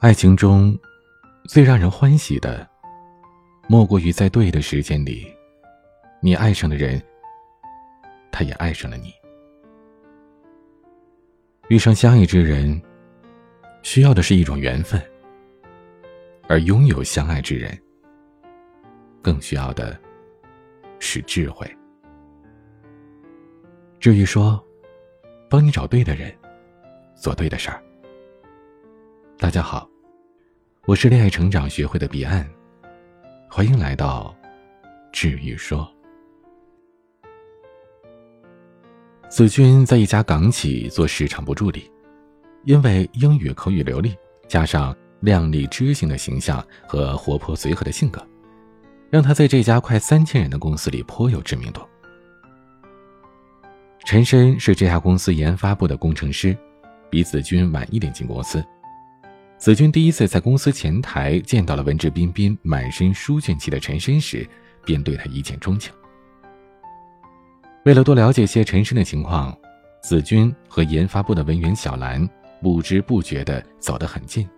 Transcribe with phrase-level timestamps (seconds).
[0.00, 0.78] 爱情中，
[1.48, 2.64] 最让人欢喜的，
[3.68, 5.26] 莫过于在对的时间里，
[6.22, 7.02] 你爱上的人，
[8.30, 9.12] 他也爱上了你。
[11.66, 12.80] 遇上相爱之人，
[13.82, 15.00] 需要的是一种缘分；
[16.46, 17.76] 而拥有相爱之人，
[19.20, 19.98] 更需要的
[21.00, 21.68] 是智慧。
[23.98, 24.64] 至于说，
[25.50, 26.32] 帮你找对的人，
[27.16, 27.82] 做对的事儿。
[29.40, 29.88] 大家好，
[30.84, 32.44] 我是恋爱成长学会的彼岸，
[33.48, 34.34] 欢迎来到
[35.12, 35.88] 治愈说。
[39.28, 41.88] 子君在一家港企做市场部助理，
[42.64, 44.12] 因为英语口语流利，
[44.48, 48.20] 加上靓丽知性的形象和活泼随和的性格，
[49.08, 51.80] 让他在这家快三千人的公司里颇有知名度。
[54.04, 56.58] 陈深是这家公司研发部的工程师，
[57.08, 58.60] 比子君晚一点进公司。
[59.58, 64.48] 子君第一次在公司前台见到了文质彬彬、满身书卷气的陈深时，
[64.84, 65.92] 便对他一见钟情。
[67.84, 69.56] 为了多了解些陈深的情况，
[70.00, 72.26] 子君和研发部的文员小兰
[72.62, 74.48] 不知不觉地走得很近。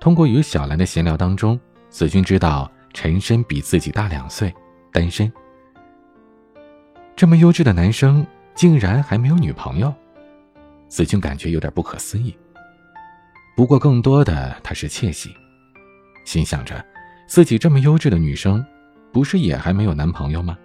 [0.00, 1.58] 通过与小兰的闲聊当中，
[1.88, 4.52] 子君知道陈深比自己大两岁，
[4.92, 5.32] 单身。
[7.14, 9.94] 这么优质的男生竟然还没有女朋友，
[10.88, 12.36] 子君感觉有点不可思议。
[13.56, 15.34] 不过，更多的他是窃喜，
[16.24, 16.82] 心想着，
[17.26, 18.64] 自己这么优质的女生，
[19.12, 20.56] 不是也还没有男朋友吗？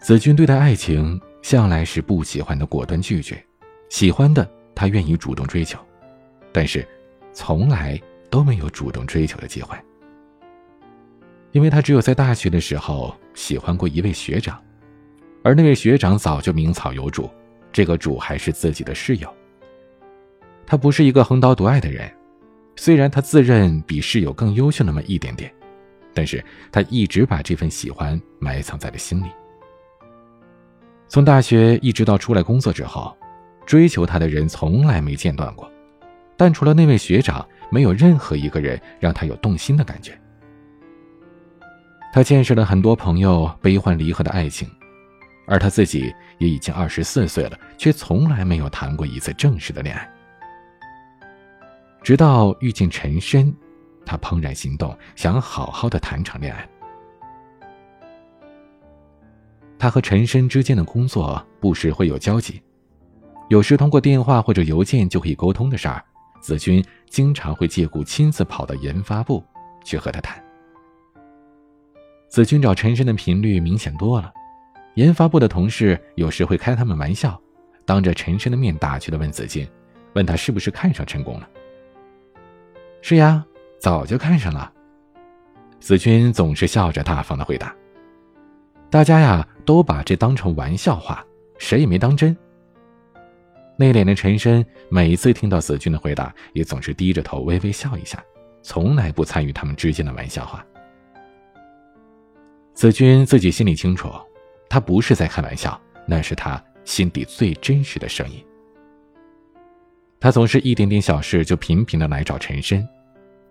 [0.00, 3.42] 子君对待爱情向来是不喜欢的果断拒绝，
[3.88, 5.78] 喜欢的他愿意主动追求，
[6.52, 6.86] 但是，
[7.32, 9.76] 从来都没有主动追求的机会，
[11.52, 14.60] 因为他只有在大学的时候喜欢过一位学长，
[15.44, 17.30] 而那位学长早就名草有主，
[17.72, 19.35] 这个主还是自己的室友。
[20.66, 22.10] 他不是一个横刀夺爱的人，
[22.74, 25.52] 虽然他自认比室友更优秀那么一点点，
[26.12, 29.28] 但是他一直把这份喜欢埋藏在了心里。
[31.08, 33.16] 从大学一直到出来工作之后，
[33.64, 35.70] 追求他的人从来没间断过，
[36.36, 40.18] 但除了那位学长，没有任何一个人让他有动心的感觉。
[42.12, 44.68] 他见识了很多朋友悲欢离合的爱情，
[45.46, 50.10] 而他自己也已经二十四岁了，却从来没有谈过一次正式的恋爱。
[52.06, 53.52] 直到遇见陈深，
[54.04, 56.64] 他怦然心动，想好好的谈场恋爱。
[59.76, 62.62] 他和陈深之间的工作不时会有交集，
[63.48, 66.00] 有时通过电话或者邮件就可以沟通的事儿，
[66.40, 66.80] 子君
[67.10, 69.42] 经常会借故亲自跑到研发部
[69.82, 70.40] 去和他谈。
[72.28, 74.32] 子君找陈深的频率明显多了，
[74.94, 77.36] 研发部的同事有时会开他们玩笑，
[77.84, 79.68] 当着陈深的面打趣的问子君，
[80.14, 81.48] 问他是不是看上陈功了。
[83.08, 83.46] 是呀，
[83.78, 84.72] 早就看上了。
[85.78, 87.72] 子君总是笑着大方的回答。
[88.90, 91.24] 大家呀都把这当成玩笑话，
[91.56, 92.36] 谁也没当真。
[93.76, 98.20] 内敛的陈深每一次听到子君的回答，也总是低着头微微笑一下，
[98.60, 100.66] 从来不参与他们之间的玩笑话。
[102.74, 104.10] 子君自己心里清楚，
[104.68, 108.44] 他不是在开玩笑，那是他心底最真实的声音。
[110.18, 112.84] 他总是一点点小事就频频的来找陈深。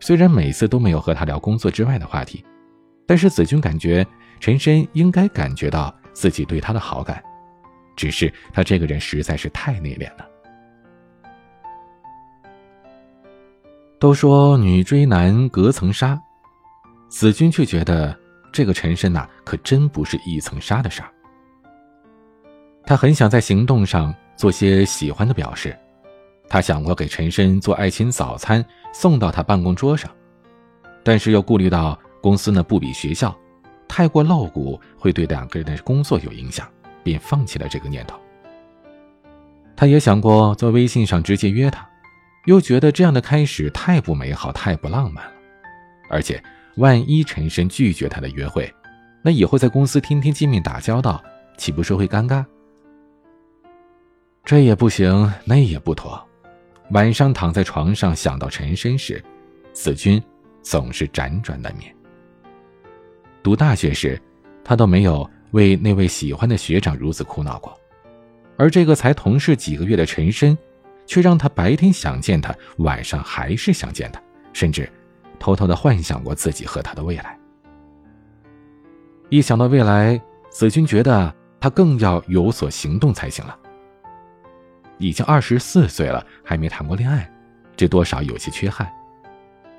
[0.05, 2.45] 虽然每次都没有和他聊工作之外的话题，
[3.07, 4.05] 但是子君感觉
[4.39, 7.23] 陈深应该感觉到自己对他的好感，
[7.95, 10.29] 只是他这个人实在是太内敛了。
[13.97, 16.21] 都说女追男隔层纱，
[17.09, 18.15] 子君却觉得
[18.53, 21.09] 这个陈深呐，可真不是一层纱的事儿。
[22.85, 25.75] 他很想在行动上做些喜欢的表示。
[26.55, 30.09] 他想过给陈深做爱心早餐送到他办公桌上，
[31.03, 33.37] 但是又顾虑到公司呢不比学校，
[33.89, 36.65] 太过露骨会对两个人的工作有影响，
[37.03, 38.17] 便放弃了这个念头。
[39.75, 41.85] 他也想过在微信上直接约他，
[42.45, 45.31] 又觉得这样的开始太不美好、太不浪漫了。
[46.09, 46.41] 而且
[46.77, 48.73] 万一陈深拒绝他的约会，
[49.21, 51.21] 那以后在公司天天见面打交道，
[51.57, 52.45] 岂不是会尴尬？
[54.45, 56.24] 这也不行，那也不妥。
[56.91, 59.23] 晚上躺在床上想到陈深时，
[59.73, 60.21] 子君
[60.61, 61.93] 总是辗转难眠。
[63.41, 64.21] 读大学时，
[64.63, 67.75] 他都没有为那位喜欢的学长如此苦恼过，
[68.55, 70.55] 而这个才同事几个月的陈深，
[71.07, 74.21] 却让他白天想见他，晚上还是想见他，
[74.53, 74.87] 甚至
[75.39, 77.37] 偷偷的幻想过自己和他的未来。
[79.29, 80.21] 一想到未来，
[80.51, 83.57] 子君觉得他更要有所行动才行了。
[84.97, 87.29] 已经二十四岁了，还没谈过恋爱，
[87.75, 88.91] 这多少有些缺憾。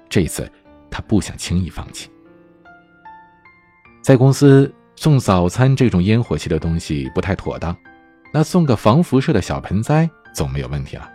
[0.09, 0.51] 这次，
[0.91, 2.11] 他不想轻易放弃。
[4.03, 7.77] 在公司送早餐这种烟火气的东西不太妥当，
[8.33, 11.11] 那送个防辐射的小盆栽总没有问题了。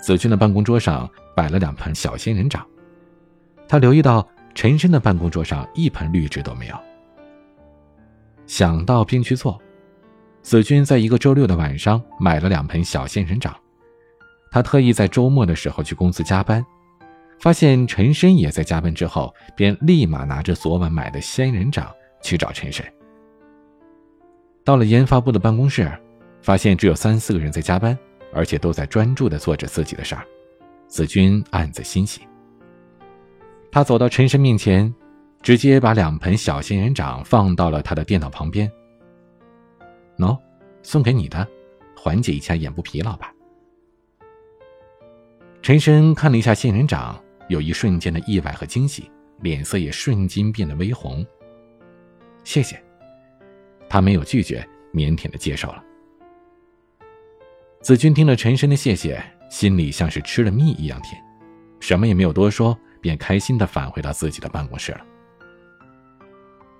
[0.00, 2.66] 子君的办公桌上摆了两盆小仙人掌，
[3.68, 6.76] 他留意到陈深的办公桌上一盆绿植都没有。
[8.46, 9.60] 想到便去做，
[10.48, 13.54] 子君在一个周六的晚上买了两盆小仙人掌，
[14.50, 16.64] 他特意在周末的时候去公司加班，
[17.38, 22.82] 发现陈深也在加班之后，便立马拿着昨晚买的仙人掌去找陈深。
[24.64, 25.86] 到了研发部的办公室，
[26.40, 27.94] 发现只有三四个人在加班。
[28.32, 30.22] 而且都在专注地做着自己的事儿，
[30.86, 32.22] 子君暗自欣喜。
[33.70, 34.94] 他走到陈深面前，
[35.42, 38.70] 直接把两盆小仙人掌放到了他的电脑旁边。
[40.18, 40.38] 喏，
[40.82, 41.46] 送给你的，
[41.96, 43.32] 缓解一下眼部疲劳吧。
[45.62, 49.10] 陈深看了一下仙人掌，有一瞬间的意外和惊喜，
[49.40, 51.24] 脸色也瞬间变得微红。
[52.44, 52.82] 谢谢，
[53.88, 55.84] 他没有拒绝，腼腆的接受了。
[57.80, 61.22] 子君听了陈深的谢谢，心里像是吃了蜜一样甜，
[61.80, 65.00] 什么也没有多说，便开心的返回到自己的办公室了。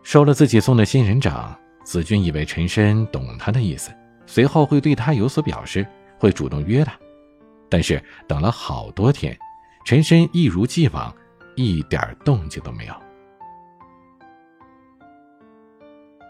[0.02, 1.58] 收了自己送的仙人掌，
[1.88, 3.90] 子君以为陈深懂他的意思，
[4.26, 5.87] 随后会对他有所表示，
[6.19, 6.93] 会主动约他。
[7.70, 9.35] 但是等了好多天，
[9.87, 11.11] 陈深一如既往，
[11.56, 12.94] 一点动静都没有。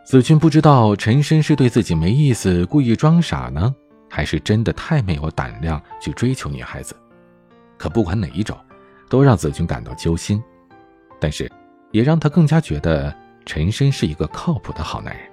[0.06, 3.74] 子君不知道陈深是对自己没意思，故意装傻呢。
[4.08, 6.94] 还是真的太没有胆量去追求女孩子，
[7.76, 8.56] 可不管哪一种，
[9.10, 10.40] 都让子君感到揪心，
[11.18, 11.50] 但是
[11.90, 13.12] 也让他更加觉得
[13.44, 15.28] 陈深是一个靠谱的好男人。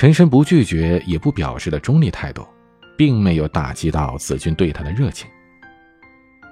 [0.00, 2.42] 陈深不拒绝也不表示的中立态度，
[2.96, 5.28] 并没有打击到子君对他的热情。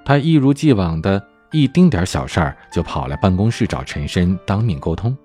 [0.05, 1.19] 他一如既往的
[1.51, 5.17] 一丁点小事儿就跑来办公室找陈深当面沟通。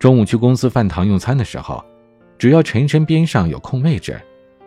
[0.00, 1.80] 中午去公司饭堂用餐的时候。
[2.36, 4.20] 只要陈深边上有空位置，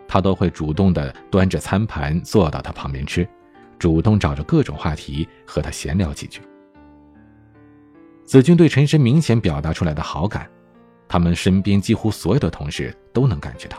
[0.08, 3.28] 他都会主动的端着餐盘坐到他旁边吃，
[3.78, 6.40] 主动找着各种话题和他闲聊几句。
[8.24, 10.48] 子君对陈深明显表达出来的好感，
[11.12, 13.76] 他们身边几乎所有的同事都能感觉到。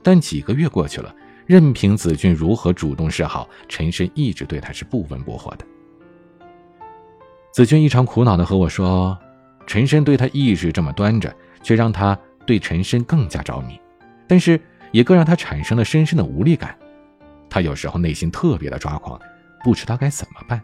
[0.00, 1.12] 但几个月过去了，
[1.44, 5.66] 任凭子君如何主动示好，陈深一直对他是不温不火的。
[7.50, 9.18] 子君异常苦恼的和我说
[9.66, 11.34] ：“陈深对他一直这么端着，
[11.64, 12.16] 却让他……”
[12.46, 13.78] 对陈深更加着迷，
[14.28, 14.58] 但是
[14.92, 16.78] 也更让他产生了深深的无力感。
[17.50, 19.20] 他有时候内心特别的抓狂，
[19.64, 20.62] 不知道该怎么办。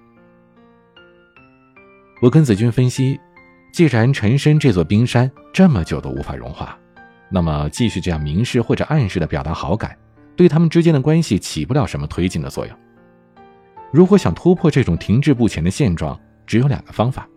[2.23, 3.19] 我跟子君分析，
[3.75, 6.79] 既然陈深这座冰山这么久都无法融化，
[7.29, 9.99] 那么继续这样明示或者暗示的表达好感，
[10.37, 12.79] 对他们之间的关系起不了什么推进的作用。
[13.93, 16.17] 如果想突破这种停滞不前的现状，
[16.47, 17.29] 只有两个方法：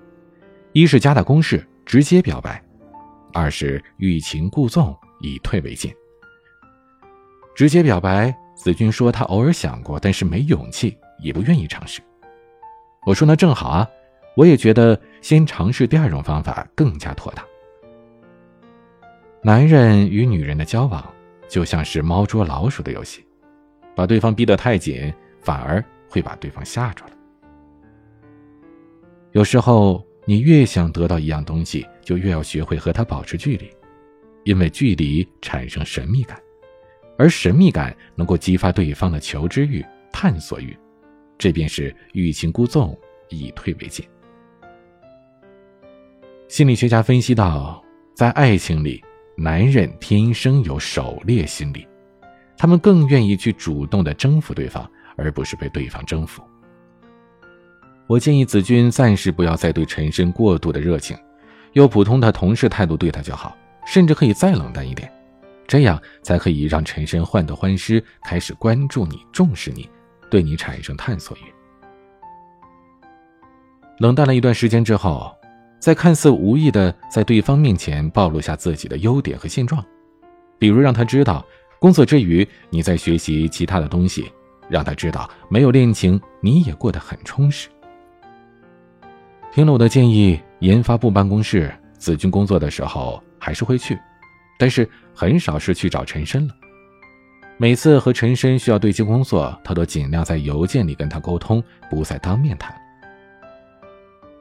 [0.73, 2.63] 一是加大攻势，直接表白。
[3.33, 5.91] 二是欲擒故纵，以退为进。
[7.55, 11.99] 直接表白，子君说他偶尔想过，但是没勇气，也不愿意尝试。
[13.07, 13.87] 我说那正好啊，
[14.37, 17.43] 我也觉得先尝试第二种方法更加妥当。
[19.41, 21.05] 男人与女人的交往
[21.49, 23.25] 就像是猫捉老鼠的游戏，
[23.95, 27.11] 把对方逼得太紧，反而会把对方吓住了。
[29.31, 30.05] 有时候。
[30.29, 33.71] 你越想得到一样东西，就越要学会和他保持距离，
[34.43, 36.37] 因为距离产生神秘感，
[37.17, 40.77] 而神秘感能够激发对方的求知欲、探索欲，
[41.37, 42.93] 这便是欲擒故纵，
[43.29, 44.05] 以退为进。
[46.47, 49.03] 心理学家分析到，在爱情里，
[49.35, 51.85] 男人天生有狩猎心理，
[52.57, 56.41] 他们更愿意去主动的征服对方，而不是被对方征服。
[58.07, 61.17] 我建议子君暂时不要再对陈深过度的热情，
[61.73, 63.53] 用普通的同事态度对他就好，
[63.85, 65.11] 甚至可以再冷淡一点，
[65.67, 69.89] 这样才可以让陈深患得患失，开始关注你、重视你，
[70.31, 71.41] 对你产生探索欲。
[73.99, 75.35] 冷淡了一段时间之后，
[75.79, 79.83] 在看似无意的在对方面前暴露下自己的优点和现状，
[80.57, 81.45] 比如让他知道
[81.79, 84.31] 工作之余你在学习其他的东西，
[84.69, 87.69] 让他知道没有恋情你也过得很充实。
[89.53, 93.97] 听了我的建议，研发部办公室，子君工作的时候还是会去，
[94.57, 96.53] 但是很少是去找陈深了。
[97.59, 102.75] 每次和陈深需要对接工作，他都尽量在邮件里跟他沟通，不再当面谈。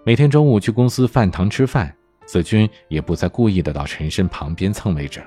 [0.06, 1.92] 每天中午去公司饭堂吃饭，
[2.26, 5.26] 子君也不再故意的到陈深旁边蹭位置了。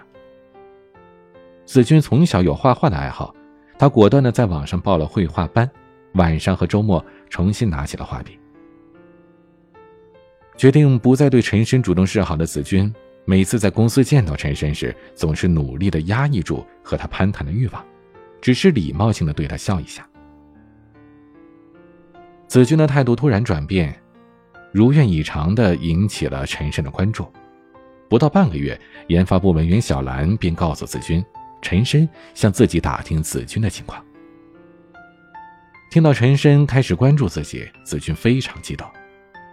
[1.66, 3.36] 子君从小有画画的爱好，
[3.78, 5.70] 他果断的在网上报了绘画班，
[6.14, 8.40] 晚上和周末重新拿起了画笔。
[10.56, 12.90] 决定不再对陈深主动示好的子君，
[13.26, 17.86] 每次在公司见到陈深时，总是努力的压抑住和他攀谈的欲望，
[18.40, 20.08] 只是礼貌性的对他笑一下。
[22.48, 23.94] 子君的态度突然转变，
[24.72, 27.32] 如愿以偿的引起了陈深的关注。
[28.08, 31.24] 不到半个月，研发部门袁小兰便告诉子君，
[31.62, 34.04] 陈深向自己打听子君的情况。
[35.92, 38.88] 听到陈深开始关注自己，子君非常激动，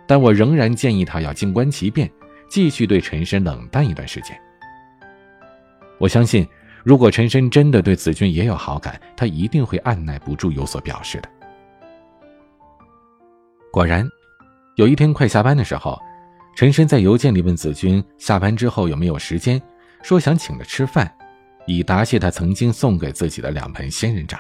[0.07, 2.11] 但我仍然建议他要静观其变，
[2.49, 4.39] 继续对陈深冷淡一段时间。
[5.99, 6.47] 我相信，
[6.85, 11.29] 如果陈深真的对子君也有好感，他一定会按耐不住有所表示的。
[13.71, 14.07] 果然，
[14.77, 15.99] 有一天快下班的时候，
[16.55, 19.61] 陈深在邮件里问子君下班之后有没有时间，
[20.03, 21.11] 说想请他吃饭，
[21.67, 24.39] 以答谢他曾经送给自己的两盆仙人掌。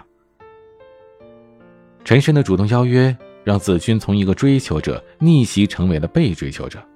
[2.05, 6.87] 陈深的主动邀约让子君从一个追求者逆袭成为了被追求者，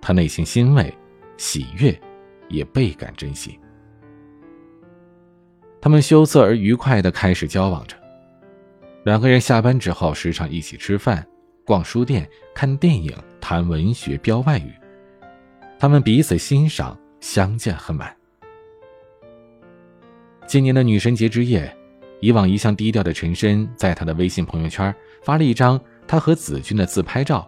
[0.00, 0.96] 他内心欣慰、
[1.36, 2.00] 喜悦，
[2.48, 3.58] 也倍感珍惜。
[5.80, 7.96] 他们羞涩而愉快地开始交往着，
[9.04, 11.26] 两个人下班之后时常一起吃饭。
[11.68, 14.72] 逛书店、看电影、谈文学、飙外语，
[15.78, 18.16] 他们彼此欣赏，相见恨晚。
[20.46, 21.70] 今年的女神节之夜，
[22.20, 27.46] 以往一向低调的陈深在他的微信朋友圈发了一张他和子君的自拍照，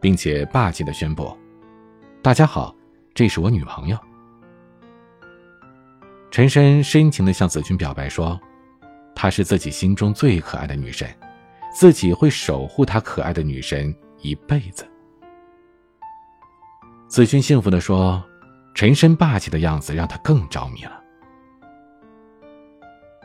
[0.00, 1.36] 并且霸气的宣布
[2.24, 2.74] ：“大家好，
[3.12, 3.98] 这是我女朋友。”
[6.32, 8.40] 陈深深情的向子君表白说
[9.14, 11.06] ：“她是自己心中最可爱的女神。”
[11.78, 14.84] 自己会守护他可爱的女神一辈子。
[17.06, 18.20] 子君幸福的说
[18.74, 21.00] ：“陈深霸气的样子让他更着迷了。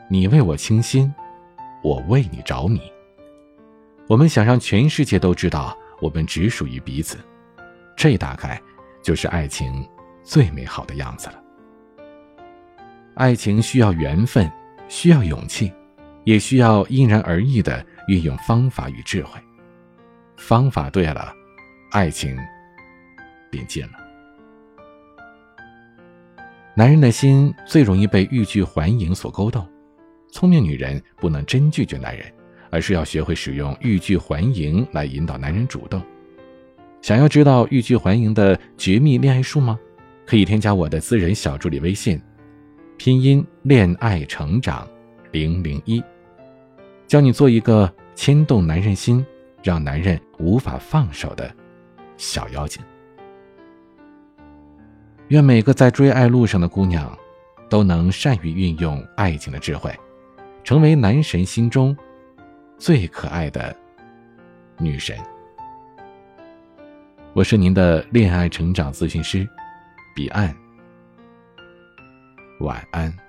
[0.08, 1.12] 你为我倾心，
[1.82, 2.80] 我为你着迷。
[4.06, 7.18] 我们想让全世界都知道，我们只属于彼此。
[7.96, 8.62] 这大概
[9.02, 9.84] 就是爱情
[10.22, 11.42] 最美好的样子了。
[13.16, 14.48] 爱情需要缘分，
[14.86, 15.72] 需要勇气，
[16.22, 19.40] 也需要因人而异的。”运用方法与智慧，
[20.36, 21.32] 方法对了，
[21.90, 22.36] 爱情
[23.50, 23.92] 便近了。
[26.76, 29.66] 男人的心最容易被欲拒还迎所勾动，
[30.32, 32.26] 聪明女人不能真拒绝男人，
[32.70, 36.02] 而是要学会使用欲拒还迎来引导男人主动。
[37.00, 39.78] 想要知道欲拒还迎的绝密恋爱术吗？
[40.26, 42.20] 可以添加我的私人小助理微信，
[42.96, 44.88] 拼音恋爱成长
[45.32, 46.02] 零零一。
[47.06, 49.24] 教你做一个牵动男人心、
[49.62, 51.54] 让男人无法放手的
[52.16, 52.82] 小妖精。
[55.28, 57.16] 愿每个在追爱路上的姑娘，
[57.68, 59.94] 都能善于运用爱情的智慧，
[60.62, 61.96] 成为男神心中
[62.78, 63.74] 最可爱的
[64.78, 65.16] 女神。
[67.32, 69.48] 我是您的恋爱成长咨询师，
[70.14, 70.54] 彼岸。
[72.60, 73.23] 晚安。